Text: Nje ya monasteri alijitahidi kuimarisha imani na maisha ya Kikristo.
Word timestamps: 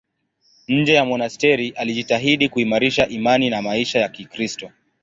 Nje 0.67 0.93
ya 0.93 1.05
monasteri 1.05 1.69
alijitahidi 1.69 2.49
kuimarisha 2.49 3.07
imani 3.07 3.49
na 3.49 3.61
maisha 3.61 3.99
ya 3.99 4.09
Kikristo. 4.09 4.71